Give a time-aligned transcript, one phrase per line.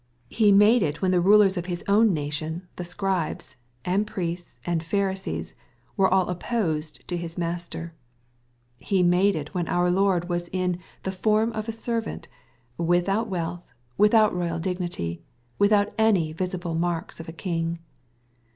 [0.31, 4.81] He made it when the rulers of his own nation, the Scribes, and Priests, and
[4.83, 5.53] Pharisees,
[5.95, 7.93] were all opposed to his Master.
[8.79, 12.27] He made itwhen our Lord was in the "form of a servant,"
[12.79, 13.63] without wealth,
[13.95, 15.21] without royal dignity,
[15.59, 17.77] without any visible marks of a King.